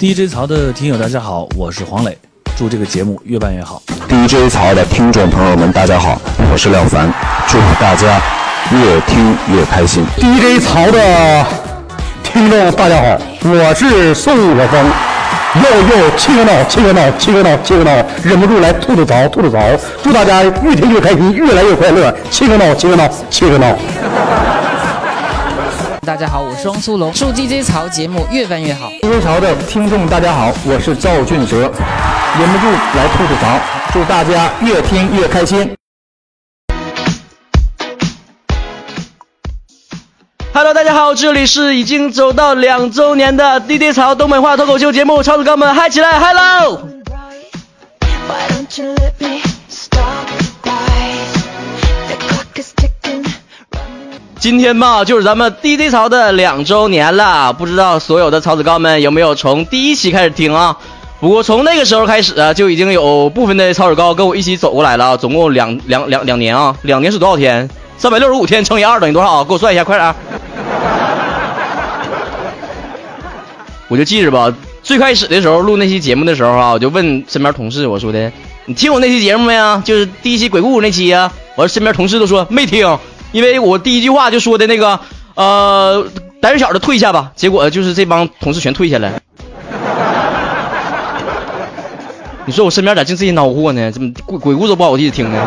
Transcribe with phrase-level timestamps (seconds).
[0.00, 2.16] DJ 曹的听友大家好，我是黄磊，
[2.56, 3.82] 祝这个节目越办越好。
[4.08, 6.18] DJ 曹的听众朋友们，大家好，
[6.50, 7.12] 我是廖凡，
[7.46, 8.18] 祝大家
[8.72, 10.02] 越听越开心。
[10.16, 11.44] DJ 曹的
[12.24, 14.90] 听众大家好，我是宋晓峰。
[15.56, 17.90] 又又七个闹，七个闹，七个闹，七个闹，
[18.22, 19.58] 忍不住来吐吐槽，吐吐槽。
[20.02, 22.10] 祝大家越听越开心，越来越快乐。
[22.30, 23.76] 七个闹，七个闹，七个闹。
[26.06, 28.88] 大家好，我是汪苏泷，祝 DJ 曹节目越办越好。
[29.02, 32.66] DJ 曹的听众大家好，我是赵俊哲，忍不住
[32.96, 33.60] 来吐吐槽，
[33.92, 35.76] 祝大家越听越开心。
[40.54, 46.80] Hello，大家好，这里是已经走到两周年的 DJ 潮东北话脱口秀节目，超子哥们嗨起来，Hello！
[54.40, 60.78] 今天吧，就是咱们 DJ 潮的两周年了，不知道所有的曹子高们有没有从第一期开始听啊？
[61.20, 67.68] 不过从那个时候开始啊，就已经有部分的曹子高跟我一起走过来了，总共两两两两年啊，两年是多少天？
[67.98, 69.44] 三百六十五天乘以二等于多少？
[69.44, 70.08] 给我算一下，快点！
[73.88, 74.50] 我就记着吧，
[74.82, 78.32] 最开始的时候录那期节目的时候啊，我就问身边同事，我说的，
[78.64, 79.82] 你听我那期节目没啊？
[79.84, 81.30] 就是第一期鬼故事那期啊。
[81.56, 82.86] 我说身边同事都说没听，
[83.32, 84.98] 因为我第一句话就说的那个，
[85.34, 86.06] 呃，
[86.40, 87.32] 胆小的退下吧。
[87.36, 89.20] 结果就是这帮同事全退下来。
[92.46, 93.92] 你说我身边咋净这些孬货呢？
[93.92, 95.38] 怎么鬼鬼故事都不好意思听呢？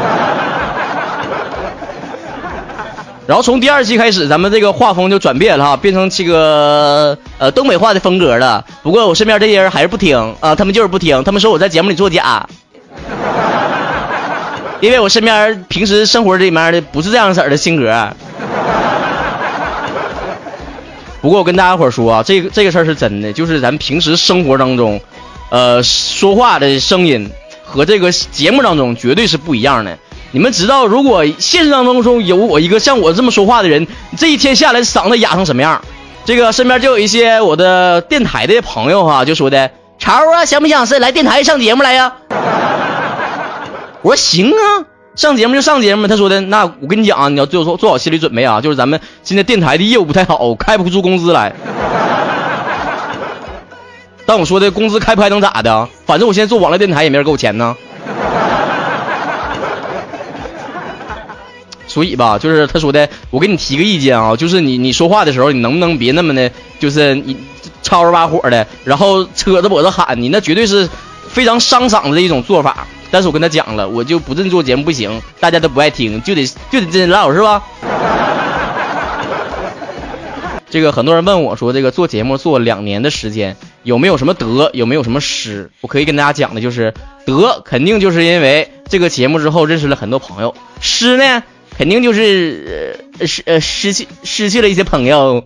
[3.25, 8.65] 然后从第二期开始，咱们这个画风就转变了哈，变成这个呃东北话的风格了。
[8.83, 12.45] 不过我身边这些人还是不听啊，他们就是不听，他们说我在节目里作假，
[14.83, 18.09] 因为我身边平时生活里面的不是这样式儿的性格。
[21.21, 24.99] 不过我跟大家伙说啊，这个这个事儿是真的，就是咱平时生活当中，
[25.49, 27.31] 呃，说话的声音
[27.63, 29.97] 和这个节目当中绝对是不一样的。
[30.31, 35.81] 你们知道，如果现实当中中有我一个像我这么说话的人，这一天下来嗓子哑成什么样？
[36.25, 42.11] 这个身边就有一些我的电台的朋友哈、就说的潮啊，想不想是来电台上节目来呀？
[44.03, 46.07] 我说行啊，上节目就上节目。
[46.07, 51.53] 他说的那我跟你讲啊，你要做做做好心理准备啊，就是咱们现在电台的业务不太好，开不出工资来。
[54.25, 55.87] 但我说的工资开不开能咋的？
[56.05, 57.75] 反正我现在做网络电台也没人给我钱呢。
[61.87, 67.37] 所以吧，就是他说的，我给你提个意见啊，就是你你说话的时候，你能不能别那么的，就是你
[67.81, 70.89] 吵着把火的，然后扯着脖子喊你，那绝对是
[71.29, 72.85] 非常伤嗓子的一种做法。
[73.13, 77.61] 但是我跟他讲了，我就不这么做节目不行，大家都不爱听，就得就得真唠是吧？
[80.67, 85.69] 这个很多人问我说，这个做节目做两年的时间，有没有什么得，有没有什么失？
[85.81, 86.91] 我可以跟大家讲的就是，
[87.27, 91.43] 得肯定就是因为这个节目之后认识了很多朋友，失呢
[91.77, 95.45] 肯定就是呃失呃失去失去了一些朋友。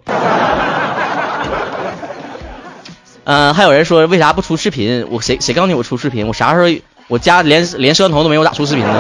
[3.26, 5.06] 嗯、还有人说为啥不出视频？
[5.10, 6.28] 我谁谁告诉你我出视频？
[6.28, 6.68] 我啥时候
[7.08, 8.94] 我家连连摄像头都没有，咋出视频呢？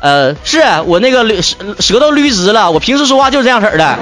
[0.00, 3.98] 呃，是我那个舌舌头捋直了，我平时说话就是这样式儿的。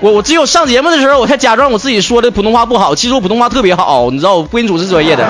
[0.00, 5.24] 我我只有上节目的时候，我才假装我自己说的普通话不好，其实我普通话特别好，你知道我播音主持专业的。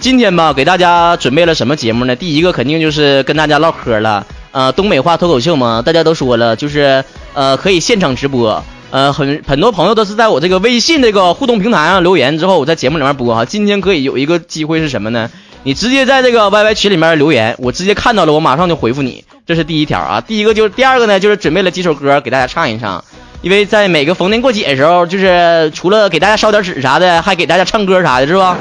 [0.00, 2.14] 今天吧，给大家准备了什么节目呢？
[2.16, 8.62] 第一个肯定就是跟大家唠嗑了，呃，东北话脱口秀嘛，大家都说了，就是呃可以现场直播，
[8.94, 13.44] 呃很很多朋友都是在我这个微信这个互动平台上留言之后，我在节目里面播哈。
[13.44, 15.28] 今天可以有一个机会是什么呢？
[15.64, 20.20] 你直接在这个 YY 群里面留言，我直接看到了，我马上就回复你，这是第一条啊。
[20.20, 23.04] 第一个就是第二个呢，就是准备了几首歌给大家唱一唱。
[23.42, 28.56] 因为在每个逢年过节的时候，就是除了给大家烧点纸啥的，还给大家唱歌啥的，是吧？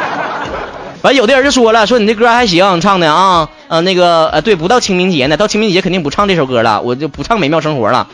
[1.00, 8.06] 完，有的人就说了，说你这歌还行，唱的啊，呃，那个呃，对，不到清明节呢，到清明节肯定不唱这首歌了，我就不唱《美妙生活》了。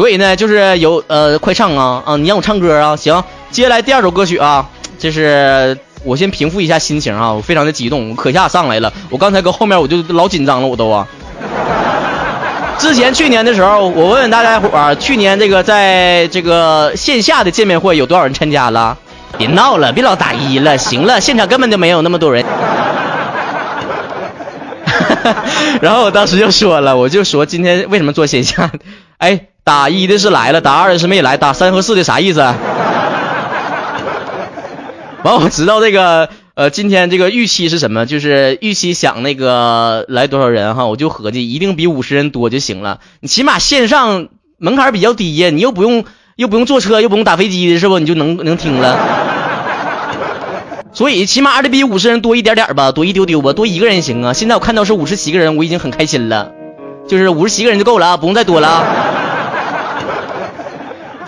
[0.00, 2.16] 所以呢，就是有呃，快唱啊啊！
[2.16, 3.22] 你让我唱歌啊，行。
[3.50, 4.66] 接下来第二首歌曲啊，
[4.98, 8.90] 这是我先平复一下心情啊，我非常的激动，我可下上来了。
[9.10, 11.06] 我刚才搁后面我就老紧张了，我都啊。
[12.78, 18.96] 之前去年的时候，我问问大家伙儿，去年这个在这个线下的见面会有多少人参加了？
[19.36, 22.42] 别闹了，别老打一了，行了，现场根本就没有那么多人。
[25.82, 28.70] 然后我当时就说了，我就说今天为什么做线下？
[29.18, 32.56] 哎，打一的是来了，打二的是没来，打三和四的啥意思啊？
[35.22, 38.04] 完，我知道这个呃，今天这个预期是什么？
[38.04, 42.98] 就是预期想那个来多少人哈，我就合计一定比五十人多就行了。
[43.20, 44.26] 你起码线上
[44.58, 48.00] 门槛比较低呀，你又不用又不用坐车，又不用打飞机的是不？
[48.00, 48.98] 你就能能听了。
[50.92, 54.32] 所以起码得比五十人多一点点吧，多一丢丢吧，多一个人行啊。
[54.32, 56.50] 现在我看到是五十七个人，我已经很开心了，
[57.06, 58.84] 就是五十七个人就够了啊，不用再多了啊。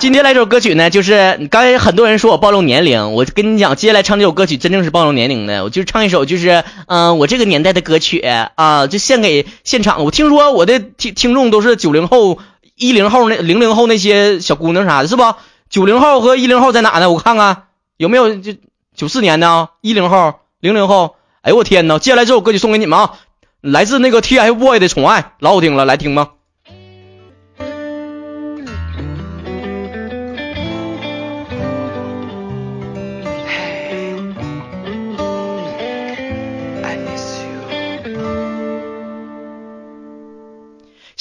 [0.02, 10.04] 今天来首歌曲呢，就是刚才很多人说我暴露年龄，我跟你讲，接下来唱这首歌曲真正是暴露年龄的，我就唱一首就是嗯、我这个年代的歌曲啊，就献给现场。
[10.04, 12.40] 我听说我的听听众都是九零后、
[12.74, 15.22] 一零后那零零后那些小姑娘啥的，是不？
[15.70, 17.08] 九零后和一零后在哪呢？
[17.08, 17.66] 我看看
[17.96, 18.54] 有没有就
[18.96, 21.14] 九四年的啊，一零后、零零后。
[21.42, 22.00] 哎呦我天呐！
[22.00, 23.12] 接下来这首歌曲送给你们啊，
[23.60, 26.30] 来自那个 TFBOYS 的《宠爱》，老好听了，来听吧。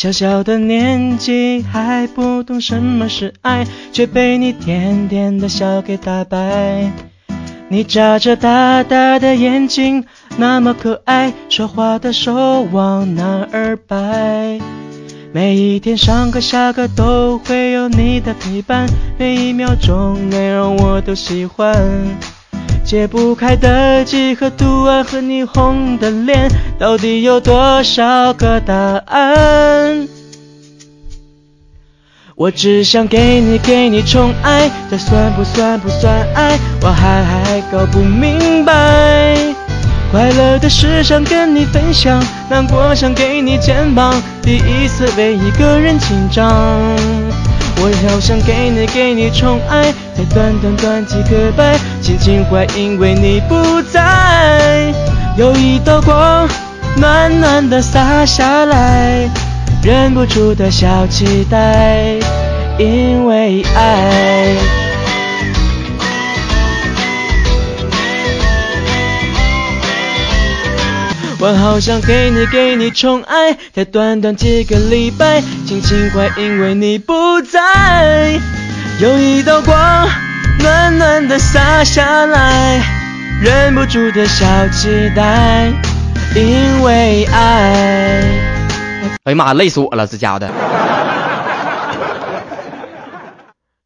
[0.02, 6.92] 小小的年纪还不懂什么是爱，却被你甜甜的笑给打败。
[7.70, 10.04] 你眨着大大的眼睛，
[10.38, 14.60] 那么可爱，说话的手往哪儿摆？
[15.34, 18.88] 每一天上课下课都会有你的陪伴，
[19.20, 21.78] 每一秒钟内容我都喜欢。
[22.84, 28.74] 解不开的几何图案和你红的脸，到底有多少个答
[29.06, 30.08] 案？
[32.36, 36.58] 我只想给你给你宠爱，这算不算不算爱？
[36.82, 39.38] 我还还搞不明白。
[40.12, 46.52] 快乐的事想跟你分享，难过想给你肩膀，第一次为一个人紧张。
[47.78, 54.94] 我好想给你给你宠爱，才短短短几个拜，心情坏因为你不在。
[55.38, 56.48] 有一道光，
[56.98, 59.30] 暖暖的洒下来，
[59.82, 62.20] 忍不住的小期待，
[62.78, 64.91] 因为爱。
[71.44, 78.40] 我好想给你给你宠爱，才短短几个礼拜，心情坏因为你不在。
[79.00, 80.08] 有一道光，
[80.60, 82.80] 暖暖的洒下来，
[83.42, 85.74] 忍不住的小期待，
[86.36, 88.22] 因为爱。
[89.24, 90.48] 哎呀妈，累死我了，这家伙的！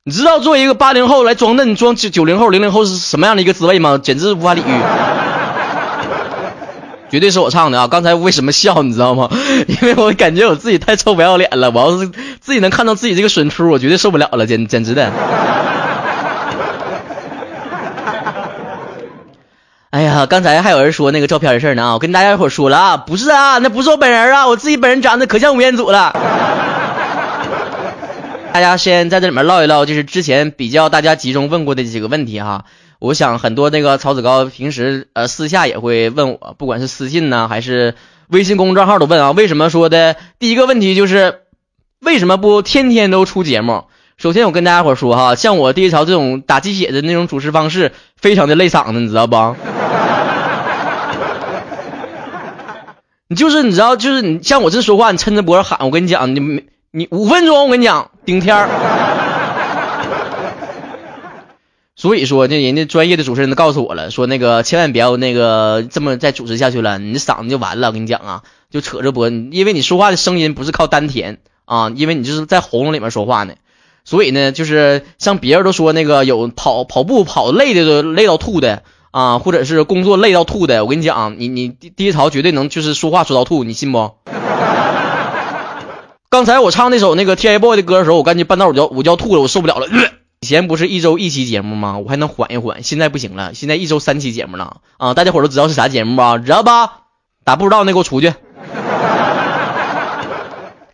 [0.03, 3.97] 你知道作为一个八零后来装嫩装九九零后零零后是什么样的一个滋味吗？
[3.97, 5.24] 简直无法理喻。
[7.09, 7.87] 绝对是我唱的啊！
[7.87, 9.29] 刚才为什么笑，你知道吗？
[9.67, 11.71] 因为我感觉我自己太臭不要脸了。
[11.71, 12.09] 我要是
[12.41, 15.11] 自己能看到自己这个损出，我绝对受不了了，简简直的。
[19.91, 21.93] 哎呀，刚才还有人说那个照片的事呢！
[21.93, 26.11] 我跟大家一会儿说了啊，不是啊，那不是我本人啊，我自己本人长得可像吴彦祖了。
[28.51, 32.65] 大家先在这里面唠一唠，就是之前比较大家集中问过的几个问题哈。
[32.99, 37.95] 我想很多那个曹子高平时呃私下也会问我，不管是私信呢还是
[38.27, 39.31] 微信公众账号都问啊。
[39.31, 40.15] 为什么说的？
[40.39, 41.41] 第一个问题就是
[41.99, 43.85] 为什么不天天都出节目？
[44.17, 49.35] 首先我跟大家伙说哈，像我第一条这种打鸡血的那种主持方式，非常的累嗓子，你知道不？
[53.27, 58.69] 你就是你知道，就是你像我这说话，你抻着脖子喊，我跟你讲，你你五分钟，我跟你讲顶天儿。
[61.97, 67.87] 所以说，这人家专业的主持人都告诉我了，说那个千万不要那个这么再主持下去了，你嗓子就完了。
[67.87, 73.53] 我跟你讲啊，就扯着脖，因为你说话的声音不是靠丹田啊，因为你就是在喉咙里面说话呢。
[74.03, 84.11] 所以呢，就是像别人都说那个有跑跑步跑累的累到吐的啊，或者是工作累到吐的，我跟你讲，你你低低潮绝对能就是说话说到吐，你信不？
[86.29, 89.87] 刚才我唱那首那个 TFBOY 的歌的时候，我感觉半道我就我就要吐了，我受不了了。
[90.41, 91.97] 以前不是一周一期节目吗？
[91.97, 95.13] 我还能缓一缓，现在不行了，现在一周三期节目了啊！
[95.13, 96.37] 大家伙都知道是啥节目吧？
[96.37, 97.01] 知道吧？
[97.43, 98.33] 打不知道那给我出去。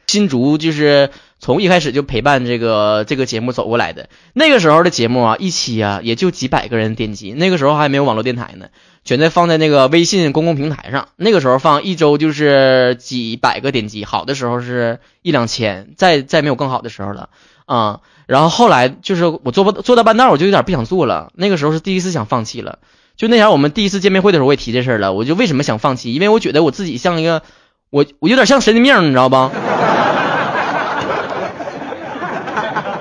[0.07, 4.09] 新竹就是从一开始就陪伴这个这个节目走过来的。
[4.33, 8.67] 那个时候的节目啊，一期啊也就几百个人点击，那个时候还没有网络电台呢，
[9.05, 11.07] 全在放在那个微信公共平台上。
[11.15, 17.29] 那个时候放一周就是几百个点击，好的时候是一两千，再再没有更好的时候了
[17.65, 18.01] 啊。
[18.27, 21.31] 然后后来就是我做不做到半道，我就有点不想做了。
[21.35, 22.79] 那个时候是第一次想放弃了。
[23.17, 25.13] 就那前我们第一次见面会的时候，我也提这事儿了。
[25.13, 26.13] 我就为什么想放弃？
[26.13, 27.41] 因为我觉得我自己像一个
[27.89, 29.51] 我我有点像神经病，你知道吧？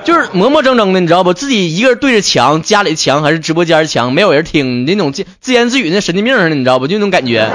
[0.02, 1.32] 就是磨磨蹭蹭的，你知道不？
[1.32, 6.86] 自己一个人对着墙，家里的墙还是直播间的墙，没有人听，那种自自言自语那神经病似的，你知道不？
[6.86, 7.48] 就那种感觉。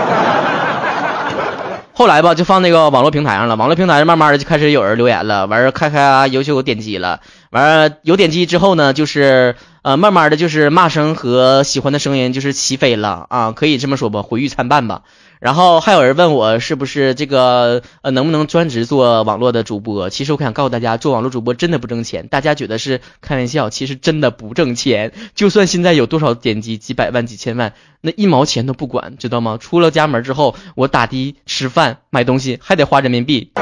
[1.94, 3.56] 后来吧，就放那个网络平台上了。
[3.56, 7.22] 网络平台上慢慢的就开始有人留言了，完事儿开开优秀点击了，
[7.56, 15.04] 完了有点击之后呢，就是呃慢慢的就是骂声和喜欢的声音就是齐飞了啊，可以这么说吧，毁誉参半吧。
[15.40, 20.10] 然后还有人问我是不是这个呃能不能专职做网络的主播？
[20.10, 22.28] 其实我想告诉大家，做网络主播真的不挣钱。
[22.28, 25.14] 大家觉得是开玩笑，其实真的不挣钱。
[25.34, 27.72] 就算现在有多少点击，几百万、几千万，
[28.02, 29.58] 那一毛钱都不管，知道吗？
[29.58, 33.54] 出了家门之后，我打的、吃饭、买东西还得花人民币。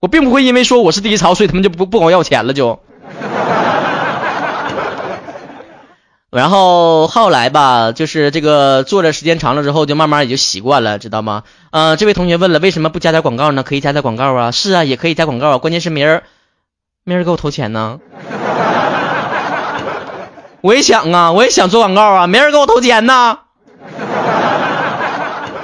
[0.00, 2.80] 我并不会因为说我是第一潮，所以他们就不不管我要钱了就。
[6.30, 11.44] 然后后来吧，就是这个做的时间长了之后，就慢慢也就习惯了，知道吗？
[11.70, 13.62] 呃，这位同学问了，为什么不加点广告呢？
[13.62, 16.24] 可以加点广告啊，是啊，也可以加广告啊，关键是没人，
[17.04, 18.00] 没人给我投钱呢。
[20.60, 23.38] 我也想啊，我也想做广告啊，没人给我投钱呢。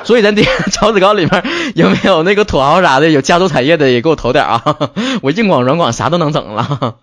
[0.04, 1.44] 所以咱这 草子稿里面
[1.74, 4.62] 有没有那个土豪啥的，有家族产业的也给我投点啊，
[5.22, 6.96] 我硬广软广啥都能整了。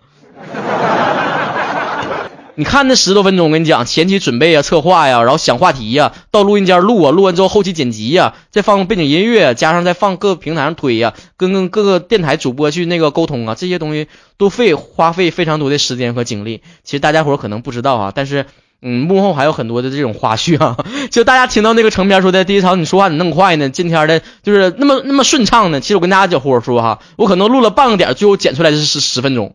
[2.56, 16.60] 你看那十多分钟，我跟你讲，前期准备啊、策划呀，然后想话题呀，到录音间录啊，录完之后后期剪辑呀，再放背景音乐，加上再放各个平台上推呀，跟跟各个电台主播去那个沟通啊，这些东西都费花费非常多的时间和精力。
[16.84, 18.44] 其实大家伙可能不知道啊，但是
[18.82, 20.76] 嗯，幕后还有很多的这种花絮啊。
[21.10, 25.80] 就大家听到那个成片说的第一场你说话你那么快呢，今天的就是那么那么顺畅呢。
[25.80, 29.54] 其实我跟大家伙说哈，我可能录了半个点，最后剪出来的是十分钟。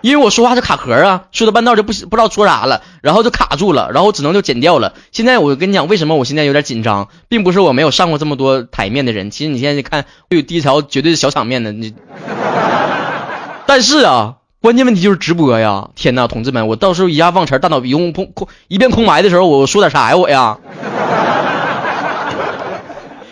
[0.00, 4.94] 因为我说话是卡壳啊，说到半道就不不知道说啥了，然后就卡住了，然后只能就剪掉了。
[5.10, 9.32] 现在我跟你讲，为什么我现在有点紧张，并不是我没有上过这么多台面的人。
[9.32, 11.72] 其实你现在看，有低潮绝对是小场面的。
[11.72, 11.94] 你，
[13.66, 15.90] 但是啊，关键问题就是直播呀！
[15.94, 20.58] 天呐，同志们，我到时候一下忘词，大脑一空空一片空白的时候，我说点啥呀我呀？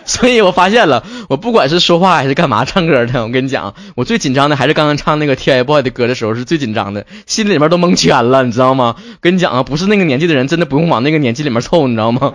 [0.05, 8.95] 所以我发现了，我不管是说话还是干嘛唱歌的，我跟你讲，我最紧张的还是刚刚唱那个 TFBOYS 的歌的时候是最紧张的，心里面都蒙圈了，你知道吗？
[9.19, 12.31] 跟你讲啊，不是那个年纪的人真的不用往那个年纪里面凑，你知道吗？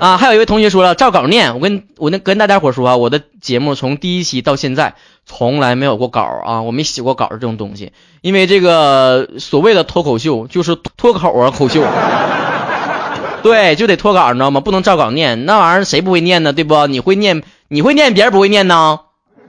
[0.00, 1.54] 啊，还有一位同学说了，照稿念。
[1.54, 4.94] 我跟我那跟大家伙说啊，我的节目从第一期到现在
[5.26, 11.82] 从来没有过稿啊，我没写过稿这种东西，因为这个所谓的脱口秀就是脱口啊口秀。
[13.42, 14.60] 对，就得脱稿，你知道吗？
[14.60, 16.52] 不能照稿念，那玩意儿谁不会念呢？
[16.52, 16.86] 对不？
[16.86, 19.00] 你会念，你会念，别人不会念呢。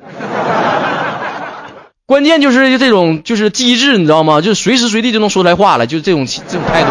[2.08, 4.42] 关键就是这种就是机智，你知道吗？
[4.42, 6.90] 就是随时随地就能说出来话了，就是这种这种态度。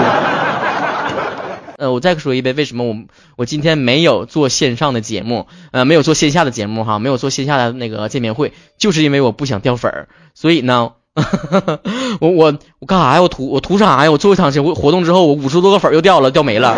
[1.78, 2.96] 呃，我再说一遍，为什么我
[3.36, 10.92] 我今天没有做线上的节目，呃，没有做线下的节目哈，没有做线下的那个见面会，就是因为我不想掉粉儿，所以呢。
[12.20, 13.22] 我我我干啥呀？
[13.22, 14.10] 我图我图啥呀？
[14.10, 16.76] 我做一场活活动之后，我五十多个粉儿又掉了，掉没了。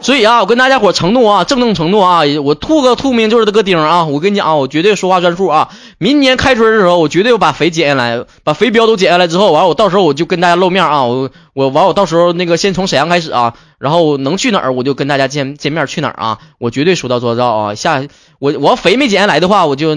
[0.00, 4.04] 所以啊，我跟大家伙承诺啊，郑重承诺啊，我吐个吐名就是这个钉啊！
[4.04, 5.70] 我跟你讲啊，我绝对说话算数啊！
[5.98, 11.04] 明年开春的时候，我绝对要把肥减下来，把肥膘都减下来之后，完我到时候我就跟大家露面啊！
[11.04, 16.38] 我我完我到时候那个先从沈阳开始啊，然后能去哪儿我就跟大家见见面去哪儿啊！
[16.58, 17.74] 我绝对说到做到啊！
[17.74, 18.02] 下
[18.38, 19.96] 我我要肥没减下来的话，我就。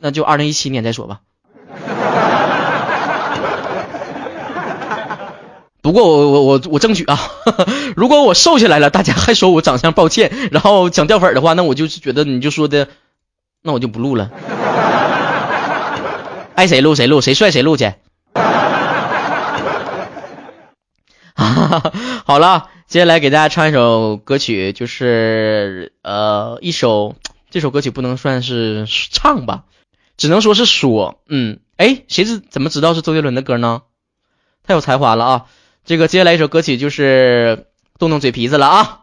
[0.00, 1.18] 那就二零一七年再说吧。
[5.88, 7.18] 不过我我我我争取啊，
[7.96, 12.88] 如果我瘦下来了，大家还说我长相抱歉，然后想掉粉的话，那我就是觉得你就说的，
[13.62, 14.30] 那我就不录了。
[16.54, 17.90] 爱谁录谁录，谁帅谁录去。
[22.26, 27.14] 好了，接下来给大家唱一首歌曲，就是呃一首，
[27.48, 29.62] 这首歌曲不能算是唱吧。
[30.18, 33.80] 只能说是说，嗯，哎，谁是怎么知道是周杰伦的歌呢？
[34.66, 35.46] 太有才华了啊！
[35.88, 37.64] 这个接下来一首歌曲就是
[37.98, 39.00] 动动嘴皮子了啊，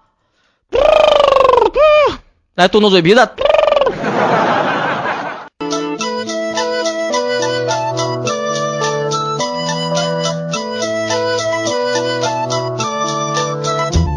[2.53, 3.27] 来动动嘴皮子。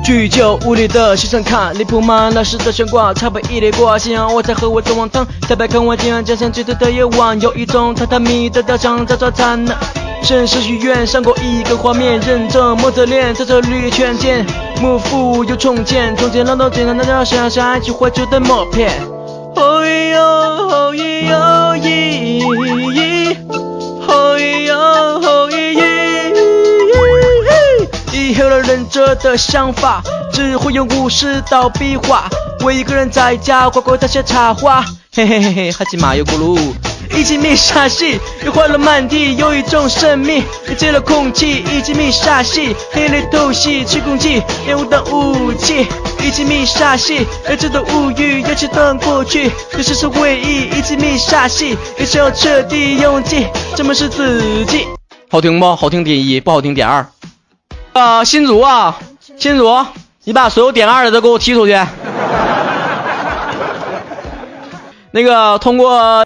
[0.05, 9.65] 聚焦无力的西山看，你铺满了时的悬挂，茶杯一列挂，夕阳我在和我走往汤，太白看我竟然加上最 tối 的夜晚，有一种榻榻米的雕像在早餐。
[10.23, 14.45] 城市许愿闪过一个画面，认真摸着脸，在这绿圈间，
[14.81, 18.91] 幕府又重建，中间浪头经常那条下下一句怀旧的默片。
[19.57, 21.37] 哦咿哟，哦咿哟
[21.77, 22.43] 咿
[22.93, 23.37] 咿，
[24.07, 25.83] 哦咿哟，哦咿咿，
[28.13, 28.59] 以后的。
[28.69, 32.29] 忍者的想法，只会用武士刀比划。
[32.63, 34.85] 我一个人在家乖乖地写插画，
[35.15, 36.59] 嘿嘿嘿嘿，哈基马有咕噜。
[37.15, 41.65] 一击密杀戏，有欢乐满地，有一种神秘，连接了空气。
[41.73, 45.87] 一击密杀戏，黑里透析，吹空气，烟雾当武器。
[46.21, 50.69] 一击密杀戏，儿子的物欲，要切断过去，有时是回忆。
[50.77, 54.87] 一击密杀戏，有时要彻底用尽，怎么是自己？
[55.31, 55.75] 好听不？
[55.75, 57.07] 好听点一，不好听点二。
[57.93, 58.99] 啊，新竹啊，
[59.37, 59.87] 新竹，
[60.25, 61.73] 你把所有点二的都给我踢出去。
[65.11, 66.23] 那个通过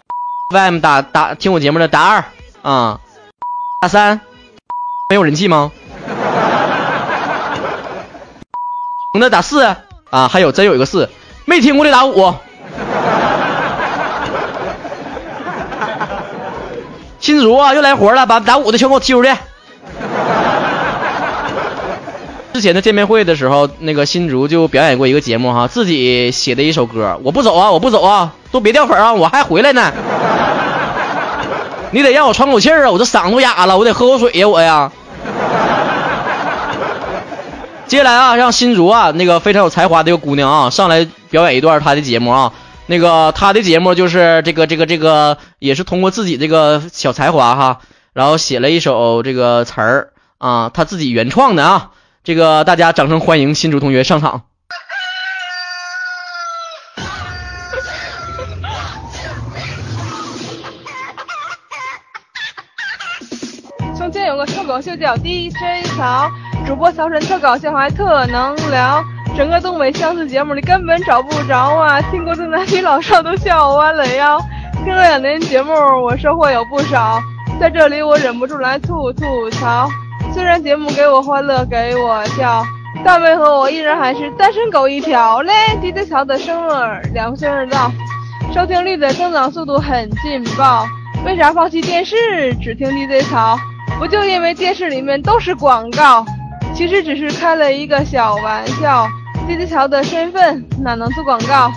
[0.51, 2.25] FM 打打听我节目的打二
[2.61, 2.99] 啊，
[3.81, 4.21] 打三，
[5.09, 5.71] 没有人气吗？
[9.19, 9.63] 那打四
[10.09, 11.09] 啊，还有真有一个四，
[11.45, 12.33] 没听过的打五。
[17.19, 19.33] 新竹啊，又来活了，把打五的全给我踢出去。
[22.53, 29.91] 之前的见面会的时候，那个新竹就表演过一个节目哈，自己写的一首歌，我不走啊，我不走啊，都别掉粉啊，我还回来呢。
[31.93, 34.91] 你得让我喘口气儿啊，我这嗓子哑了，我得喝口水呀，我呀。
[37.85, 42.53] 接下来啊，让新竹啊那个非常有才华的一个姑娘啊上来表演一段她的节目啊。
[42.87, 47.81] 那个她的节目就是这个这个这个，也是通过自己这个小才华哈，
[48.13, 51.91] 然后写了一首这个词儿啊，她自己原创的啊。
[52.23, 54.41] 这个大家掌声欢迎新竹同学上场。
[64.73, 66.31] 前有个脱口秀叫 DJ 曹，
[66.65, 69.03] 主播曹晨特搞笑还特能聊，
[69.35, 72.01] 整个东北相声节目里根本找不着啊！
[72.09, 74.39] 听过的男女老少都笑弯了腰。
[74.83, 77.21] 听了两年节目，我收获有不少，
[77.59, 79.87] 在这里我忍不住来吐吐槽。
[80.33, 82.65] 虽然节目给我欢乐，给我笑，
[83.03, 87.91] 但为何我依然还是单身狗一条嘞？DJ 曹的生日两个生日到，
[88.53, 90.85] 收听率的增长速度很劲爆，
[91.23, 93.57] 为啥放弃电视只听 DJ 曹？
[94.03, 96.25] 不就因为电视里面都是广告？
[96.75, 99.07] 其实只是开了一个小玩笑。
[99.47, 101.71] DJ 曹的身份哪能做广告？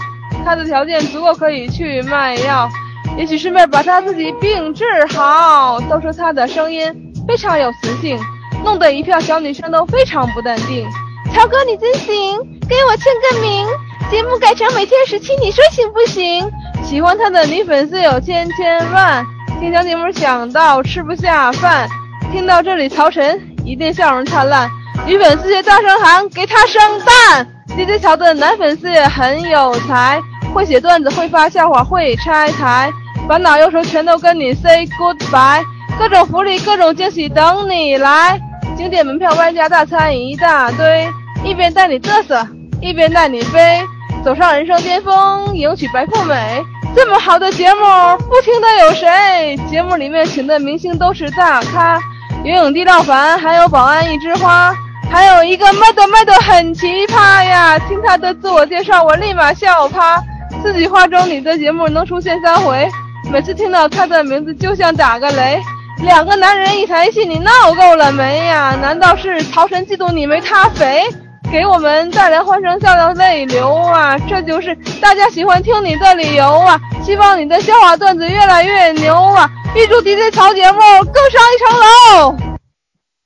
[0.45, 2.69] 他的条件足够可以去卖药，
[3.17, 4.85] 也许顺便把他自己病治
[5.15, 5.79] 好。
[5.83, 6.93] 都说他的声音
[7.29, 8.19] 非常有磁性，
[8.65, 10.85] 弄得一票小女生都非常不淡定。
[11.33, 12.37] 乔哥你真行，
[12.69, 13.65] 给我签个名。
[14.11, 16.45] 节目改成每天十七，你说行不行？
[16.83, 19.25] 喜欢他的女粉丝有千千万，
[19.61, 21.89] 听小节目想到吃不下饭。
[22.37, 24.68] 听到这里，曹晨一定笑容灿烂，
[25.07, 27.49] 女粉丝也大声喊给他生蛋。
[27.68, 30.20] DJ 曹的男粉丝也很有才，
[30.53, 32.92] 会写段子，会发笑话，会拆台，
[33.27, 35.64] 烦恼忧愁全都跟你 say goodbye，
[35.99, 38.38] 各种福利，各种惊喜等你来，
[38.77, 41.09] 景点门票外加大餐一大堆，
[41.42, 42.46] 一边带你嘚瑟，
[42.83, 43.81] 一边带你飞，
[44.22, 46.62] 走上人生巅峰，迎娶白富美。
[46.94, 47.81] 这么好的节目，
[48.29, 49.59] 不听的有谁？
[49.70, 51.99] 节目里面请的明星都是大咖，
[52.47, 54.73] 游泳地道凡，还有保安一枝花，
[55.11, 57.77] 还有一个卖的卖的很奇葩呀！
[57.89, 60.23] 听他的自我介绍，我立马笑趴。
[60.63, 62.89] 自己话中，你的节目能出现三回，
[63.33, 65.61] 每次听到他的名字就像打个雷。
[66.05, 68.79] 两个男人一台戏，你闹够了没呀？
[68.81, 71.03] 难道是曹晨嫉妒你没他肥？
[71.51, 74.17] 给我们带来欢声笑料泪流啊！
[74.29, 76.79] 这就是大家喜欢听你的理由啊！
[77.05, 79.51] 希望你的笑话段子越来越牛啊！
[79.77, 80.79] 预祝 DJ 曹节目
[81.12, 82.37] 更上一层楼。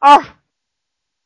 [0.00, 0.22] 哦，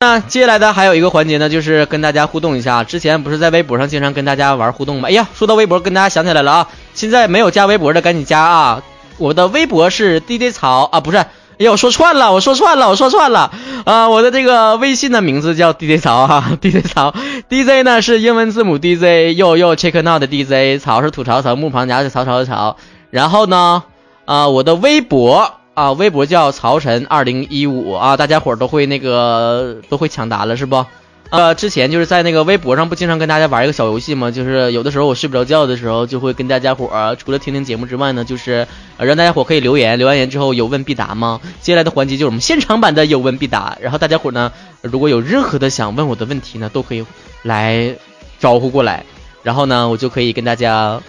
[0.01, 2.85] 那接下来的还有一个环节呢，就是跟大家互动一下。
[2.85, 5.09] 之前不是在微博上经常跟大家玩互动吗？
[5.09, 6.69] 哎呀，说到微博，跟大家想起来了啊！
[6.93, 8.83] 现在没有加微博的赶紧加啊！
[9.17, 13.51] 我的微博是 DJ 曹啊，不是，哎呀，我说串了，我说串了，我说串了
[13.87, 14.11] 啊！
[14.11, 17.15] 我的这个微信的名字叫 DJ 曹哈、DJ 曹
[17.49, 22.77] ，DJ 呢是英文字母 DJ，又又 check now 的 DJ，曹是吐槽曹，木旁夹着曹操的曹。
[23.11, 23.85] 然后呢，
[24.25, 30.85] 啊，我的微博啊，微博叫曹晨二零一五啊，大家伙儿都会那个都会抢答了是不？
[31.31, 34.31] 呃，之前就是在那个微博上不经常跟大家玩一个小游戏吗？
[34.31, 38.67] 就是有的时候我睡不着觉的时候，就会跟大家伙儿除了听听节目之外呢，就是
[38.99, 41.41] 呃让大家伙可以留言，留完言之后有问必答吗？
[41.61, 47.05] 接下来的环节就是我们现场版的有问必答，然后大家伙呢，如果有任何的想问我的问题呢，都可以
[47.43, 47.97] 来
[48.39, 49.05] 招呼过来，
[49.43, 51.01] 然后呢，我就可以跟大家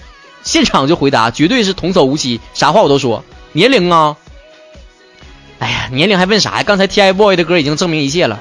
[0.46, 3.26] 现场就回答，绝对是童叟无欺，啥话我都说。
[3.52, 4.16] 年龄啊，
[5.60, 6.64] 哎呀，年龄还问啥呀？
[6.64, 8.40] 刚才 TFBOY 的歌已经证明一切了。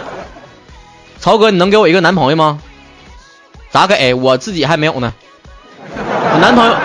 [1.18, 2.60] 曹哥，你能给我一个男朋友吗？
[3.70, 4.12] 咋给？
[4.14, 5.12] 我自己还没有呢。
[5.96, 6.76] 我男朋友，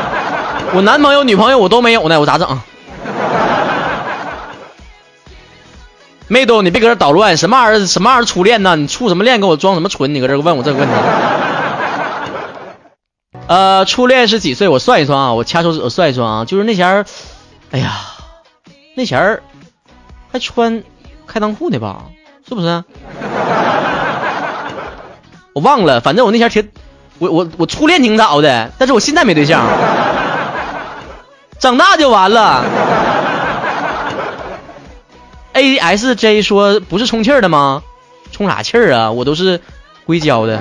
[0.74, 2.60] 我男朋友、女朋友我都没有呢，我咋整？
[6.28, 7.86] 妹豆，你别搁这捣乱，什么玩意儿？
[7.86, 8.76] 什么玩意儿初恋呢？
[8.78, 9.42] 你处什么恋？
[9.42, 10.16] 给我装什么纯？
[10.16, 10.94] 你搁这问我这个问题。
[13.48, 14.68] 呃，初恋是几岁？
[14.68, 17.06] 我算一算啊，我掐手指头算一算啊，就是那前儿，
[17.72, 17.92] 哎呀，
[18.96, 19.44] 那前儿
[20.32, 20.84] 还穿
[21.28, 22.06] 开裆裤呢吧？
[22.48, 22.84] 是不是？
[25.54, 26.70] 我忘了，反正我那前儿挺，
[27.20, 29.66] 我我我初恋挺早的，但是我现在没对象，
[31.60, 32.66] 长大就完了。
[35.54, 37.84] A S J 说不是充气儿的吗？
[38.32, 39.12] 充啥气儿啊？
[39.12, 39.62] 我都是
[40.06, 40.60] 硅胶的。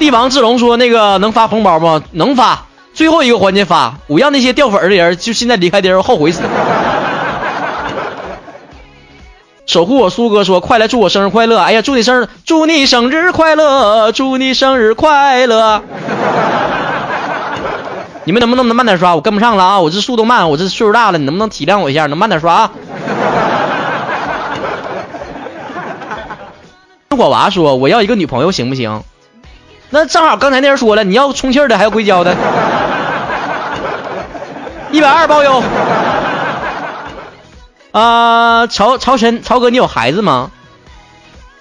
[0.00, 2.02] 帝王志龙说那个能发红包吗？
[2.12, 6.40] 能发，最后一个环节发，我让那些掉粉的人就现在离开的人后悔死。
[9.66, 15.82] 守护我苏哥说：“快来祝我生日快乐！”哎呀，祝你生日，祝你生日快乐，祝你生日快乐。
[18.24, 19.14] 你们能不能慢点刷？
[19.14, 19.78] 我跟不上了啊！
[19.78, 22.06] 我这速度慢，我这岁数大了，你能不能体谅我一下？
[22.06, 22.70] 能慢点刷啊？
[27.14, 29.02] 果娃说：“我要一个女朋友行不行？”
[29.90, 32.36] 那正好刚才那人说了，你要充气的，还要硅胶的，
[34.92, 35.62] 一百二包邮。
[37.90, 40.52] 啊，曹曹晨，曹哥，你有孩子吗？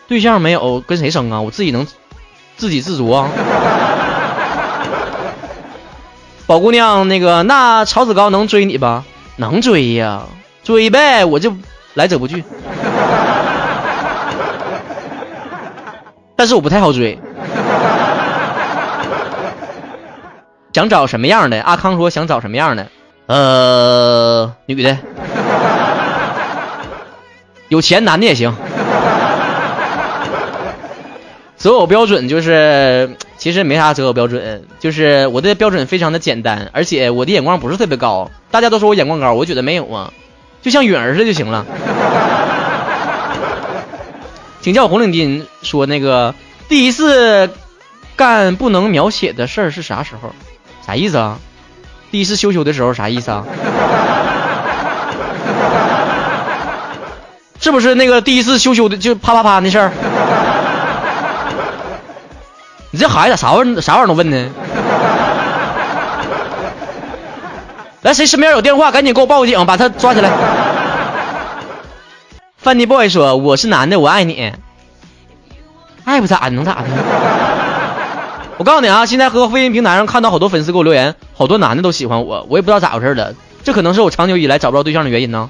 [0.08, 1.42] 对象没有，跟谁生啊？
[1.42, 1.88] 我自己能
[2.56, 3.30] 自给自足啊。
[6.46, 9.06] 宝姑娘，那个那曹子高能追你吧？
[9.38, 10.24] 能追呀，
[10.64, 11.56] 追呗，我就
[11.96, 12.44] 来者不拒。
[16.36, 17.20] 但是我不太好追。
[20.80, 21.62] 想找什么样的？
[21.62, 22.88] 阿康说想找什么样的？
[23.26, 24.98] 呃，女的。
[27.68, 28.56] 有钱男的也行，
[31.58, 38.32] 择偶标准就是其实没啥择偶标准，就是我的标准非常的简单，而且我的眼光不是特别高。
[38.50, 40.14] 大家都说我眼光高，我觉得没有啊，
[40.62, 41.66] 就像允儿似的就行了。
[44.64, 46.34] 请叫红领巾说那个
[46.70, 47.50] 第一次
[48.16, 50.34] 干不能描写的事儿是啥时候？
[50.90, 51.38] 啥意思啊？
[52.10, 53.44] 第一次羞羞的时候啥意思啊？
[57.62, 59.92] 是不是那个第一次羞羞的就啪啪啪那事儿？
[62.90, 64.50] 你这孩子啥玩意啥玩意儿都问呢？
[68.02, 70.32] 来，谁身边有电话，赶紧给我报个警，把他抓起来。
[72.58, 74.54] 范迪 boy 说：“我是男的，我爱你，
[76.04, 76.86] 爱不咋的，能咋的？”
[78.60, 85.50] 我告诉你啊，现在和微信平台上看到好多粉丝给我留言，好多男的都喜欢我，我也不知道咋回事了，这可能是我长久以来找不着对象的原因呢。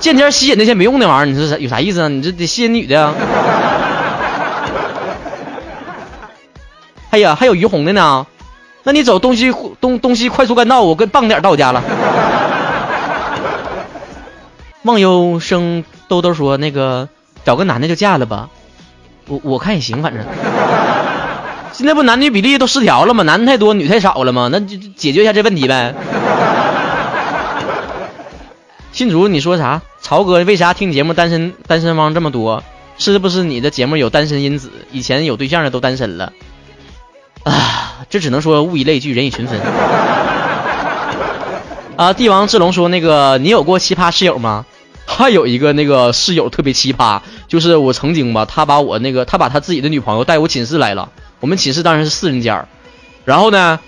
[0.00, 2.08] 见天吸引那些没用的玩意儿，你说有啥意思啊？
[2.08, 3.14] 你这得吸引女的啊！
[7.08, 8.26] 哎呀，还有于红的呢，
[8.82, 9.50] 那你走东西
[9.80, 11.82] 东东西快速干道，我跟棒点到我家了。
[14.82, 17.08] 忘忧生兜兜说那个
[17.46, 18.50] 找个男的就嫁了吧，
[19.26, 20.24] 我我看也行，反正
[21.72, 23.22] 现在不男女比例都失调了吗？
[23.24, 24.48] 男太多，女太少了吗？
[24.52, 25.94] 那就解决一下这问题呗。
[28.92, 29.82] 信主，你说啥？
[30.00, 32.62] 曹哥，为啥听你节目单身单身汪这么多？
[32.96, 34.70] 是不是你的节目有单身因子？
[34.92, 36.32] 以前有对象的都单身了
[37.42, 38.06] 啊？
[38.08, 39.58] 这只能说物以类聚，人以群分。
[41.96, 42.12] 啊！
[42.12, 44.66] 帝王志龙说：“那个，你有过奇葩室友吗？”
[45.06, 51.10] 还有一个那个室友特别奇葩，就是我曾经吧，他把我那个他把他自己的女朋友带我寝室来了。
[51.40, 52.66] 我们寝室当然是四人间
[53.24, 53.78] 然后呢，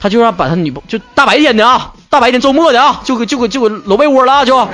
[0.00, 1.92] 他就让把他女朋就大白天的啊。
[2.10, 4.56] 大白天周末的啊，就给就给就给搂被窝了啊，就。
[4.56, 4.68] 完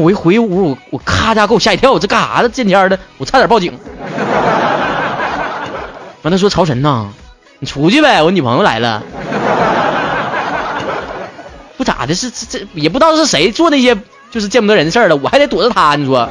[0.00, 2.48] 我一回屋，我我咔家给我吓一跳，我这干啥呢？
[2.48, 3.78] 见天的，我差点报警。
[6.22, 7.08] 完他说曹晨呐，
[7.58, 9.02] 你出去呗，我女朋友来了。
[11.80, 13.96] 不咋的，是这这也不知道是谁做那些
[14.30, 16.28] 就是见不得人的事儿了，我还得躲着他，你说。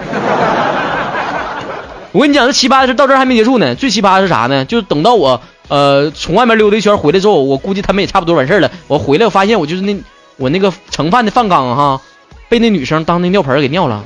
[2.12, 4.64] 我跟你讲，这奇葩的事到这儿还没结束呢，最奇葩的是啥呢？
[4.66, 5.42] 就等到我。
[5.70, 8.70] 呃，从外面溜达一圈回来之后，我估计他们也差不多完事儿了。
[8.86, 9.98] 我回来，我发现我就是那
[10.38, 12.00] 我那个盛饭的饭缸哈，
[12.48, 14.04] 被那女生当那尿盆给尿了。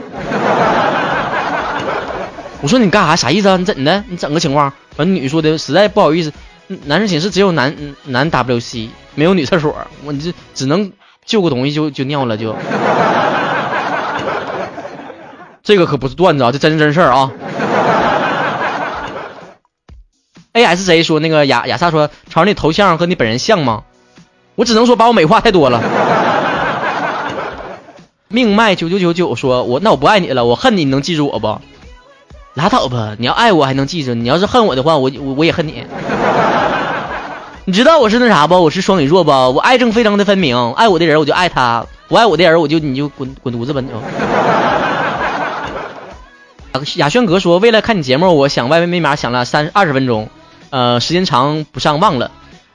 [2.61, 3.17] 我说你干啥？
[3.17, 3.57] 啥意思啊？
[3.57, 4.01] 你怎的？
[4.07, 4.71] 你整个情况？
[4.95, 6.31] 完，女说的实在不好意思，
[6.85, 10.91] 男生寝室只有男男 WC，没有女厕所，我这只能
[11.25, 12.55] 就个东西就就尿了就。
[15.63, 17.31] 这个可不是段子啊，这真真事儿啊。
[20.51, 23.83] A S J 说：“那个雅雅萨说，朝你头像和你本人像吗？
[24.55, 25.81] 我只能说把我美化太多了。”
[28.27, 31.59] 命脉九九九九说：“我那我不爱你了，我恨你，你能记住我不？
[32.53, 35.85] 拉倒吧，你要爱我还能记住，你要是恨我的话，我我我也恨你。”
[37.65, 38.61] 你知道我是那啥不？
[38.61, 39.31] 我是双鱼座不？
[39.31, 43.93] 我爱憎非常的分明，爱我的人我就爱他，不爱我的人我就你就滚滚犊子吧你就。
[46.99, 50.27] 雅轩哥说，为了看你节目，我想 YY 密码想了三二十分钟，
[50.71, 52.31] 呃，时间长不上忘了。